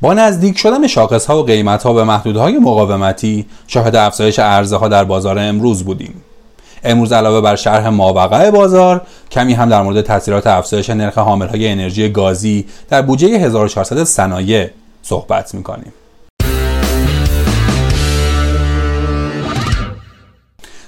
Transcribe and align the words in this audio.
با 0.00 0.14
نزدیک 0.14 0.58
شدن 0.58 0.86
شاخص 0.86 1.26
ها 1.26 1.42
و 1.42 1.46
قیمت 1.46 1.82
ها 1.82 1.92
به 1.92 2.04
محدودهای 2.04 2.58
مقاومتی 2.58 3.46
شاهد 3.66 3.96
افزایش 3.96 4.38
عرضه 4.38 4.76
ها 4.76 4.88
در 4.88 5.04
بازار 5.04 5.38
امروز 5.38 5.84
بودیم. 5.84 6.14
امروز 6.84 7.12
علاوه 7.12 7.40
بر 7.40 7.56
شرح 7.56 7.88
ماوقع 7.88 8.50
بازار 8.50 9.02
کمی 9.30 9.54
هم 9.54 9.68
در 9.68 9.82
مورد 9.82 10.00
تاثیرات 10.00 10.46
افزایش 10.46 10.90
نرخ 10.90 11.18
حامل 11.18 11.46
های 11.48 11.68
انرژی 11.68 12.08
گازی 12.08 12.66
در 12.88 13.02
بودجه 13.02 13.28
1400 13.28 14.04
صنایع 14.04 14.70
صحبت 15.02 15.54
می‌کنیم. 15.54 15.92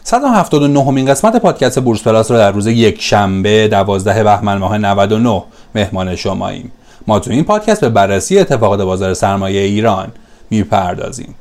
179 0.04 0.84
همین 0.84 1.06
قسمت 1.06 1.36
پادکست 1.36 1.80
بورس 1.80 2.02
پلاس 2.02 2.30
رو 2.30 2.36
در 2.36 2.52
روز 2.52 2.66
یک 2.66 3.02
شنبه 3.02 3.68
12 3.68 4.24
بهمن 4.24 4.58
ماه 4.58 4.78
99 4.78 5.42
مهمان 5.74 6.16
شماییم. 6.16 6.72
ما 7.06 7.18
تو 7.18 7.30
این 7.30 7.44
پادکست 7.44 7.80
به 7.80 7.88
بررسی 7.88 8.38
اتفاقات 8.38 8.80
بازار 8.80 9.14
سرمایه 9.14 9.60
ایران 9.60 10.12
می‌پردازیم. 10.50 11.34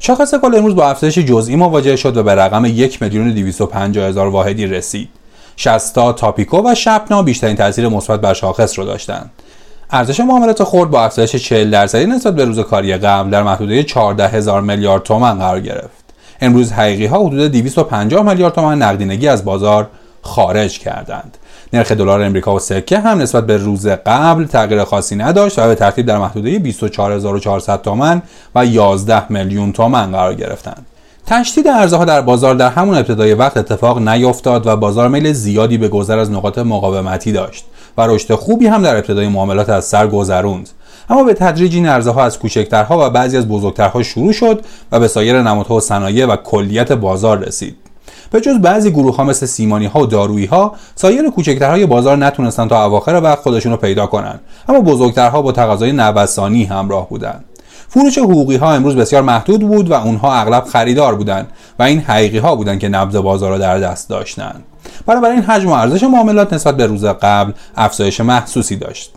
شاخص 0.00 0.34
کل 0.34 0.54
امروز 0.54 0.74
با 0.74 0.90
افزایش 0.90 1.18
جزئی 1.18 1.56
مواجه 1.56 1.96
شد 1.96 2.16
و 2.16 2.22
به 2.22 2.34
رقم 2.34 2.64
یک 2.64 3.02
میلیون 3.02 3.30
250 3.30 4.08
هزار 4.08 4.26
واحدی 4.26 4.66
رسید. 4.66 5.08
60 5.56 5.94
تاپیکو 5.94 6.70
و 6.70 6.74
شپنا 6.74 7.22
بیشترین 7.22 7.56
تاثیر 7.56 7.88
مثبت 7.88 8.20
بر 8.20 8.34
شاخص 8.34 8.78
رو 8.78 8.84
داشتند. 8.84 9.30
ارزش 9.90 10.20
معاملات 10.20 10.64
خرد 10.64 10.90
با 10.90 11.04
افزایش 11.04 11.36
40 11.36 11.70
درصدی 11.70 12.06
نسبت 12.06 12.34
به 12.34 12.44
روز 12.44 12.58
کاری 12.58 12.96
قبل 12.96 13.30
در 13.30 13.42
محدوده 13.42 13.82
14 13.82 14.28
هزار 14.28 14.60
میلیارد 14.60 15.02
تومان 15.02 15.38
قرار 15.38 15.60
گرفت. 15.60 16.04
امروز 16.40 16.72
حقیقی 16.72 17.06
ها 17.06 17.18
حدود 17.18 17.52
250 17.52 18.22
میلیارد 18.22 18.54
تومان 18.54 18.82
نقدینگی 18.82 19.28
از 19.28 19.44
بازار 19.44 19.88
خارج 20.22 20.78
کردند. 20.78 21.38
نرخ 21.72 21.92
دلار 21.92 22.22
امریکا 22.22 22.54
و 22.54 22.58
سکه 22.58 22.98
هم 22.98 23.18
نسبت 23.18 23.46
به 23.46 23.56
روز 23.56 23.86
قبل 23.86 24.44
تغییر 24.44 24.84
خاصی 24.84 25.16
نداشت 25.16 25.58
و 25.58 25.66
به 25.66 25.74
ترتیب 25.74 26.06
در 26.06 26.18
محدوده 26.18 26.58
24400 26.58 27.82
تومان 27.82 28.22
و 28.54 28.66
11 28.66 29.32
میلیون 29.32 29.72
تومان 29.72 30.12
قرار 30.12 30.34
گرفتند. 30.34 30.86
تشدید 31.26 31.68
ارزها 31.68 32.04
در 32.04 32.20
بازار 32.20 32.54
در 32.54 32.68
همون 32.68 32.96
ابتدای 32.96 33.34
وقت 33.34 33.56
اتفاق 33.56 34.08
نیفتاد 34.08 34.66
و 34.66 34.76
بازار 34.76 35.08
میل 35.08 35.32
زیادی 35.32 35.78
به 35.78 35.88
گذر 35.88 36.18
از 36.18 36.30
نقاط 36.30 36.58
مقاومتی 36.58 37.32
داشت 37.32 37.64
و 37.98 38.06
رشد 38.06 38.34
خوبی 38.34 38.66
هم 38.66 38.82
در 38.82 38.96
ابتدای 38.96 39.28
معاملات 39.28 39.70
از 39.70 39.84
سر 39.84 40.06
گذروند 40.06 40.68
اما 41.10 41.24
به 41.24 41.34
تدریج 41.34 41.74
این 41.74 41.88
ارزها 41.88 42.24
از 42.24 42.38
کوچکترها 42.38 43.06
و 43.06 43.10
بعضی 43.10 43.36
از 43.36 43.48
بزرگترها 43.48 44.02
شروع 44.02 44.32
شد 44.32 44.64
و 44.92 45.00
به 45.00 45.08
سایر 45.08 45.42
نمادها 45.42 45.74
و 45.74 45.80
صنایع 45.80 46.26
و 46.26 46.36
کلیت 46.36 46.92
بازار 46.92 47.38
رسید 47.38 47.76
به 48.30 48.40
جز 48.40 48.58
بعضی 48.58 48.90
گروه 48.90 49.16
ها 49.16 49.24
مثل 49.24 49.46
سیمانی 49.46 49.86
ها 49.86 50.00
و 50.00 50.06
دارویی 50.06 50.46
ها 50.46 50.74
سایر 50.94 51.30
کوچکترهای 51.30 51.86
بازار 51.86 52.16
نتونستن 52.16 52.68
تا 52.68 52.84
اواخر 52.84 53.20
وقت 53.24 53.38
خودشون 53.38 53.72
رو 53.72 53.78
پیدا 53.78 54.06
کنن. 54.06 54.40
اما 54.68 54.80
بزرگترها 54.80 55.42
با 55.42 55.52
تقاضای 55.52 55.92
نوسانی 55.92 56.64
همراه 56.64 57.08
بودند 57.08 57.44
فروش 57.88 58.18
حقوقی 58.18 58.56
ها 58.56 58.74
امروز 58.74 58.96
بسیار 58.96 59.22
محدود 59.22 59.60
بود 59.60 59.90
و 59.90 59.94
اونها 59.94 60.34
اغلب 60.34 60.64
خریدار 60.64 61.14
بودند 61.14 61.46
و 61.78 61.82
این 61.82 62.00
حقیقی 62.00 62.38
ها 62.38 62.56
بودند 62.56 62.78
که 62.78 62.88
نبض 62.88 63.16
بازار 63.16 63.50
را 63.50 63.58
در 63.58 63.78
دست 63.78 64.08
داشتند 64.08 64.64
بنابراین 65.06 65.42
حجم 65.42 65.68
و 65.68 65.72
ارزش 65.72 66.02
معاملات 66.02 66.52
نسبت 66.52 66.76
به 66.76 66.86
روز 66.86 67.04
قبل 67.04 67.52
افزایش 67.76 68.20
محسوسی 68.20 68.76
داشت. 68.76 69.12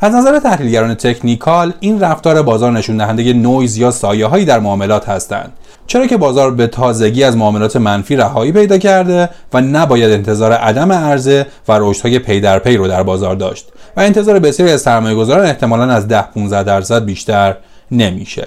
از 0.00 0.14
نظر 0.14 0.38
تحلیلگران 0.38 0.94
تکنیکال 0.94 1.72
این 1.80 2.00
رفتار 2.00 2.42
بازار 2.42 2.72
نشون 2.72 2.96
دهنده 2.96 3.32
نویز 3.32 3.76
یا 3.76 3.90
سایه 3.90 4.26
هایی 4.26 4.44
در 4.44 4.60
معاملات 4.60 5.08
هستند. 5.08 5.52
چرا 5.86 6.06
که 6.06 6.16
بازار 6.16 6.50
به 6.50 6.66
تازگی 6.66 7.24
از 7.24 7.36
معاملات 7.36 7.76
منفی 7.76 8.16
رهایی 8.16 8.52
پیدا 8.52 8.78
کرده 8.78 9.30
و 9.52 9.60
نباید 9.60 10.10
انتظار 10.10 10.52
عدم 10.52 10.92
عرضه 10.92 11.46
و 11.68 11.78
رشدهای 11.80 12.18
پی 12.18 12.40
در 12.40 12.58
پی 12.58 12.76
رو 12.76 12.88
در 12.88 13.02
بازار 13.02 13.34
داشت 13.34 13.68
و 13.96 14.00
انتظار 14.00 14.38
بسیاری 14.38 14.72
از 14.72 14.80
سرمایه 14.80 15.16
گذاران 15.16 15.46
احتمالا 15.46 15.92
از 15.92 16.08
10 16.08 16.22
15 16.22 16.62
درصد 16.62 17.04
بیشتر 17.04 17.56
نمیشه. 17.90 18.46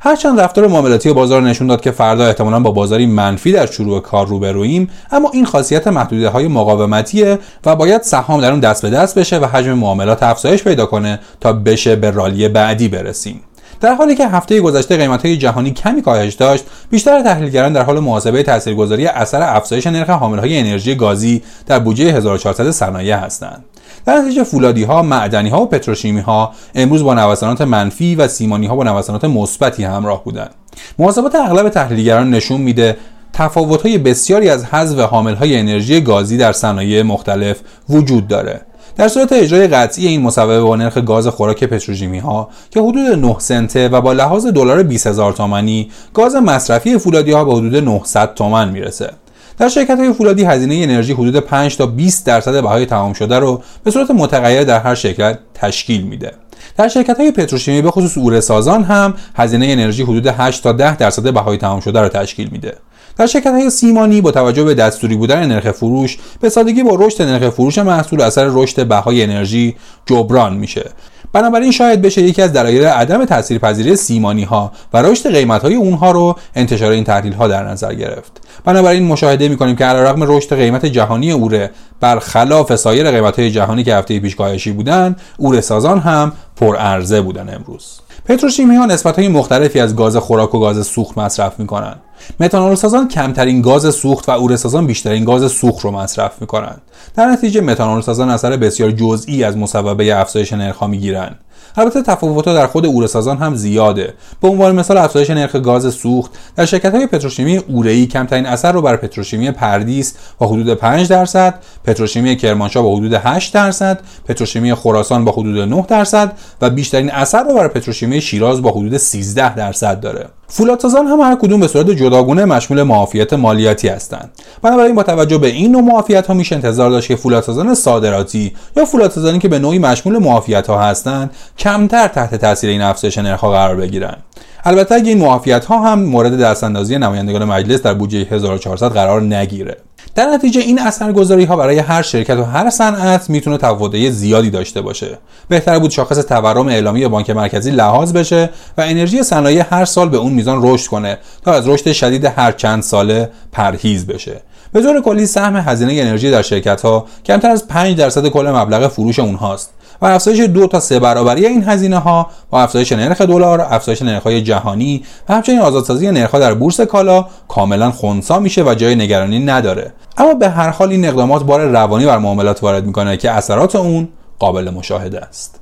هرچند 0.00 0.40
رفتار 0.40 0.66
معاملاتی 0.66 1.12
بازار 1.12 1.42
نشون 1.42 1.66
داد 1.66 1.80
که 1.80 1.90
فردا 1.90 2.26
احتمالا 2.26 2.60
با 2.60 2.70
بازاری 2.70 3.06
منفی 3.06 3.52
در 3.52 3.66
شروع 3.66 4.00
کار 4.02 4.26
روبرویم 4.26 4.90
اما 5.12 5.30
این 5.34 5.44
خاصیت 5.44 5.86
محدوده 5.86 6.28
های 6.28 6.48
مقاومتیه 6.48 7.38
و 7.66 7.76
باید 7.76 8.02
سهام 8.02 8.40
در 8.40 8.50
اون 8.50 8.60
دست 8.60 8.82
به 8.82 8.90
دست 8.90 9.18
بشه 9.18 9.38
و 9.38 9.44
حجم 9.44 9.72
معاملات 9.72 10.22
افزایش 10.22 10.64
پیدا 10.64 10.86
کنه 10.86 11.20
تا 11.40 11.52
بشه 11.52 11.96
به 11.96 12.10
رالی 12.10 12.48
بعدی 12.48 12.88
برسیم. 12.88 13.40
در 13.80 13.94
حالی 13.94 14.14
که 14.14 14.28
هفته 14.28 14.60
گذشته 14.60 14.96
قیمت 14.96 15.26
های 15.26 15.36
جهانی 15.36 15.70
کمی 15.70 16.02
کاهش 16.02 16.34
داشت 16.34 16.64
بیشتر 16.90 17.22
تحلیلگران 17.22 17.72
در 17.72 17.82
حال 17.82 18.00
محاسبه 18.00 18.42
تاثیرگذاری 18.42 19.06
اثر 19.06 19.42
افزایش 19.42 19.86
نرخ 19.86 20.10
حامل 20.10 20.38
های 20.38 20.58
انرژی 20.58 20.94
گازی 20.94 21.42
در 21.66 21.78
بودجه 21.78 22.04
1400 22.04 22.70
صنایع 22.70 23.16
هستند 23.16 23.64
در 24.06 24.18
نتیجه 24.18 24.44
فولادی 24.44 24.84
ها، 24.84 25.02
معدنی 25.02 25.48
ها 25.48 25.62
و 25.62 25.66
پتروشیمی 25.66 26.20
ها 26.20 26.52
امروز 26.74 27.04
با 27.04 27.14
نوسانات 27.14 27.60
منفی 27.60 28.14
و 28.14 28.28
سیمانی 28.28 28.66
ها 28.66 28.76
با 28.76 28.84
نوسانات 28.84 29.24
مثبتی 29.24 29.84
همراه 29.84 30.24
بودند. 30.24 30.54
محاسبات 30.98 31.34
اغلب 31.34 31.68
تحلیلگران 31.68 32.30
نشون 32.30 32.60
میده 32.60 32.96
تفاوت 33.32 33.82
های 33.82 33.98
بسیاری 33.98 34.48
از 34.48 34.64
حذف 34.64 34.98
حامل 34.98 35.34
های 35.34 35.56
انرژی 35.56 36.00
گازی 36.00 36.36
در 36.36 36.52
صنایع 36.52 37.02
مختلف 37.02 37.60
وجود 37.88 38.28
داره 38.28 38.60
در 38.96 39.08
صورت 39.08 39.32
اجرای 39.32 39.68
قطعی 39.68 40.06
این 40.06 40.22
مصوبه 40.22 40.60
با 40.60 40.76
نرخ 40.76 40.98
گاز 40.98 41.28
خوراک 41.28 41.64
پتروشیمی 41.64 42.18
ها 42.18 42.48
که 42.70 42.80
حدود 42.80 42.96
9 42.96 43.36
سنته 43.38 43.88
و 43.88 44.00
با 44.00 44.12
لحاظ 44.12 44.46
دلار 44.46 44.82
20000 44.82 45.32
تومانی 45.32 45.90
گاز 46.14 46.34
مصرفی 46.34 46.98
فولادی 46.98 47.32
ها 47.32 47.44
به 47.44 47.52
حدود 47.52 47.76
900 47.76 48.34
تومن 48.34 48.68
می‌رسه. 48.68 49.10
در 49.58 49.68
شرکت 49.68 49.98
های 49.98 50.12
فولادی 50.12 50.44
هزینه 50.44 50.74
انرژی 50.74 51.12
حدود 51.12 51.36
5 51.36 51.76
تا 51.76 51.86
20 51.86 52.26
درصد 52.26 52.62
بهای 52.62 52.86
تمام 52.86 53.12
شده 53.12 53.38
رو 53.38 53.62
به 53.84 53.90
صورت 53.90 54.10
متغیر 54.10 54.64
در 54.64 54.80
هر 54.80 54.94
شرکت 54.94 55.38
تشکیل 55.54 56.02
میده. 56.02 56.32
در 56.76 56.88
شرکت 56.88 57.16
های 57.20 57.30
پتروشیمی 57.30 57.82
به 57.82 57.90
خصوص 57.90 58.18
اوره 58.18 58.40
سازان 58.40 58.84
هم 58.84 59.14
هزینه 59.34 59.66
انرژی 59.66 60.02
حدود 60.02 60.26
8 60.26 60.62
تا 60.62 60.72
10 60.72 60.96
درصد 60.96 61.34
بهای 61.34 61.58
تمام 61.58 61.80
شده 61.80 62.00
رو 62.00 62.08
تشکیل 62.08 62.48
میده. 62.52 62.74
در 63.20 63.26
شرکت 63.26 63.46
های 63.46 63.70
سیمانی 63.70 64.20
با 64.20 64.30
توجه 64.30 64.64
به 64.64 64.74
دستوری 64.74 65.16
بودن 65.16 65.46
نرخ 65.46 65.70
فروش 65.70 66.18
به 66.40 66.48
سادگی 66.48 66.82
با 66.82 66.96
رشد 67.00 67.22
نرخ 67.22 67.50
فروش 67.50 67.78
محصول 67.78 68.20
اثر 68.20 68.48
رشد 68.52 68.88
بهای 68.88 69.22
انرژی 69.22 69.76
جبران 70.06 70.56
میشه. 70.56 70.90
بنابراین 71.32 71.72
شاید 71.72 72.02
بشه 72.02 72.22
یکی 72.22 72.42
از 72.42 72.52
دلایل 72.52 72.84
عدم 72.84 73.24
تاثیرپذیری 73.24 73.96
سیمانی 73.96 74.44
ها 74.44 74.72
و 74.92 75.02
رشد 75.02 75.32
قیمت 75.32 75.62
های 75.62 75.74
اونها 75.74 76.10
رو 76.10 76.36
انتشار 76.54 76.92
این 76.92 77.04
تحلیل 77.04 77.32
ها 77.32 77.48
در 77.48 77.64
نظر 77.64 77.94
گرفت. 77.94 78.32
بنابراین 78.64 79.02
مشاهده 79.02 79.48
می‌کنیم 79.48 79.76
که 79.76 79.84
علیرغم 79.84 80.36
رشد 80.36 80.56
قیمت 80.56 80.86
جهانی 80.86 81.32
اوره 81.32 81.70
برخلاف 82.00 82.76
سایر 82.76 83.10
قیمت 83.10 83.38
های 83.38 83.50
جهانی 83.50 83.84
که 83.84 83.94
هفته 83.94 84.20
پیش 84.20 84.36
کاهشی 84.36 84.72
بودند 84.72 85.20
اوره 85.36 85.60
سازان 85.60 85.98
هم 85.98 86.32
پرعرضه 86.56 87.20
بودن 87.20 87.54
امروز. 87.54 88.00
پتروشیمی 88.24 88.76
ها 88.76 88.86
نسبت 88.86 89.18
های 89.18 89.28
مختلفی 89.28 89.80
از 89.80 89.96
گاز 89.96 90.16
خوراک 90.16 90.54
و 90.54 90.60
گاز 90.60 90.86
سوخت 90.86 91.18
مصرف 91.18 91.60
می‌کنند 91.60 92.00
متانول 92.40 92.74
سازان 92.74 93.08
کمترین 93.08 93.62
گاز 93.62 93.94
سوخت 93.94 94.28
و 94.28 94.32
اوره 94.32 94.56
سازان 94.56 94.86
بیشترین 94.86 95.24
گاز 95.24 95.52
سوخت 95.52 95.84
رو 95.84 95.90
مصرف 95.90 96.40
می‌کنند. 96.40 96.80
در 97.16 97.26
نتیجه 97.26 97.60
متانول 97.60 98.00
سازان 98.00 98.30
اثر 98.30 98.56
بسیار 98.56 98.90
جزئی 98.90 99.44
از 99.44 99.56
مسببه 99.56 100.20
افزایش 100.20 100.52
نرخ 100.52 100.82
می‌گیرند. 100.82 101.38
البته 101.76 102.02
تفاوت‌ها 102.02 102.54
در 102.54 102.66
خود 102.66 102.86
اوره 102.86 103.06
سازان 103.06 103.36
هم 103.36 103.54
زیاده. 103.54 104.14
به 104.42 104.48
عنوان 104.48 104.74
مثال 104.74 104.98
افزایش 104.98 105.30
نرخ 105.30 105.56
گاز 105.56 105.94
سوخت 105.94 106.30
در 106.56 106.64
شرکت 106.64 106.94
های 106.94 107.06
پتروشیمی 107.06 107.56
اوره‌ای 107.56 108.06
کمترین 108.06 108.46
اثر 108.46 108.72
رو 108.72 108.82
بر 108.82 108.96
پتروشیمی 108.96 109.50
پردیس 109.50 110.14
با 110.38 110.46
حدود 110.46 110.74
5 110.74 111.08
درصد 111.08 111.54
پتروشیمی 111.84 112.36
کرمانشاه 112.36 112.82
با 112.82 112.96
حدود 112.96 113.14
8 113.14 113.54
درصد 113.54 114.00
پتروشیمی 114.28 114.74
خراسان 114.74 115.24
با 115.24 115.32
حدود 115.32 115.58
9 115.58 115.84
درصد 115.88 116.32
و 116.60 116.70
بیشترین 116.70 117.10
اثر 117.10 117.42
رو 117.42 117.54
بر 117.54 117.68
پتروشیمی 117.68 118.20
شیراز 118.20 118.62
با 118.62 118.70
حدود 118.70 118.96
13 118.96 119.54
درصد 119.54 120.00
داره. 120.00 120.26
فولادسازان 120.48 121.06
هم 121.06 121.20
هر 121.20 121.34
کدوم 121.34 121.60
به 121.60 121.68
صورت 121.68 121.90
جداگونه 121.90 122.44
مشمول 122.44 122.82
معافیت 122.82 123.32
مالیاتی 123.32 123.88
هستند. 123.88 124.30
بنابراین 124.62 124.94
با 124.94 125.02
توجه 125.02 125.38
به 125.38 125.46
این 125.46 125.72
نوع 125.72 125.82
معافیت 125.82 126.26
ها 126.26 126.34
میشه 126.34 126.54
انتظار 126.54 126.90
داشت 126.90 127.08
که 127.08 127.16
فولادسازان 127.16 127.74
صادراتی 127.74 128.52
یا 128.76 128.84
فولادسازانی 128.84 129.38
که 129.38 129.48
به 129.48 129.58
نوعی 129.58 129.78
مشمول 129.78 130.18
معافیت 130.18 130.66
ها 130.66 130.82
هستند 130.82 131.30
کمتر 131.58 132.08
تحت 132.08 132.34
تاثیر 132.34 132.70
این 132.70 132.82
افزایش 132.82 133.18
نرخ 133.18 133.40
قرار 133.40 133.76
بگیرند 133.76 134.22
البته 134.64 134.94
اگه 134.94 135.08
این 135.08 135.18
معافیت 135.18 135.64
ها 135.64 135.90
هم 135.90 136.02
مورد 136.02 136.40
دستاندازی 136.40 136.98
نمایندگان 136.98 137.44
مجلس 137.44 137.82
در 137.82 137.94
بودجه 137.94 138.18
1400 138.18 138.92
قرار 138.92 139.22
نگیره. 139.22 139.76
در 140.14 140.26
نتیجه 140.26 140.60
این 140.60 140.78
اثرگذاری 140.78 141.44
ها 141.44 141.56
برای 141.56 141.78
هر 141.78 142.02
شرکت 142.02 142.36
و 142.36 142.44
هر 142.44 142.70
صنعت 142.70 143.30
می‌تونه 143.30 143.56
تفاوت 143.56 144.10
زیادی 144.10 144.50
داشته 144.50 144.80
باشه. 144.80 145.18
بهتر 145.48 145.78
بود 145.78 145.90
شاخص 145.90 146.16
تورم 146.16 146.68
اعلامی 146.68 147.08
بانک 147.08 147.30
مرکزی 147.30 147.70
لحاظ 147.70 148.12
بشه 148.12 148.50
و 148.78 148.80
انرژی 148.80 149.22
صنایع 149.22 149.64
هر 149.70 149.84
سال 149.84 150.08
به 150.08 150.16
اون 150.16 150.32
میزان 150.32 150.60
رشد 150.62 150.88
کنه 150.88 151.18
تا 151.44 151.52
از 151.52 151.68
رشد 151.68 151.92
شدید 151.92 152.24
هر 152.24 152.52
چند 152.52 152.82
ساله 152.82 153.30
پرهیز 153.52 154.06
بشه. 154.06 154.40
به 154.72 154.82
طور 154.82 155.00
کلی 155.00 155.26
سهم 155.26 155.56
هزینه 155.56 155.92
انرژی 155.92 156.30
در 156.30 156.42
شرکت 156.42 156.80
ها 156.80 157.06
کمتر 157.24 157.50
از 157.50 157.68
5 157.68 157.96
درصد 157.96 158.26
کل 158.26 158.48
مبلغ 158.48 158.88
فروش 158.88 159.18
اونهاست 159.18 159.70
و 160.02 160.06
افزایش 160.06 160.40
دو 160.40 160.66
تا 160.66 160.80
سه 160.80 161.00
برابری 161.00 161.46
این 161.46 161.64
هزینه 161.64 161.98
ها 161.98 162.30
با 162.50 162.62
افزایش 162.62 162.92
نرخ 162.92 163.20
دلار 163.20 163.60
افزایش 163.60 164.02
های 164.02 164.42
جهانی 164.42 165.04
و 165.28 165.34
همچنین 165.34 165.58
آزادسازی 165.58 166.10
نرخ 166.10 166.34
در 166.34 166.54
بورس 166.54 166.80
کالا 166.80 167.26
کاملا 167.48 167.90
خونسا 167.90 168.38
میشه 168.38 168.62
و 168.64 168.74
جای 168.74 168.94
نگرانی 168.94 169.38
نداره. 169.38 169.92
اما 170.18 170.34
به 170.34 170.48
هر 170.48 170.68
حال 170.68 170.90
این 170.90 171.04
اقدامات 171.04 171.44
بار 171.44 171.60
روانی 171.60 172.06
بر 172.06 172.18
معاملات 172.18 172.62
وارد 172.62 172.86
می‌کنه 172.86 173.16
که 173.16 173.30
اثرات 173.30 173.76
اون 173.76 174.08
قابل 174.38 174.70
مشاهده 174.70 175.20
است. 175.20 175.59